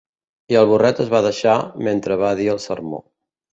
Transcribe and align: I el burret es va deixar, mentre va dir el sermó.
I 0.53 0.55
el 0.61 0.65
burret 0.71 1.01
es 1.03 1.11
va 1.11 1.21
deixar, 1.27 1.59
mentre 1.89 2.19
va 2.25 2.35
dir 2.43 2.51
el 2.57 2.65
sermó. 2.67 3.07